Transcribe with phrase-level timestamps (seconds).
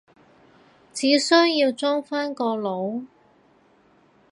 [0.95, 3.05] 只需要裝返個腦？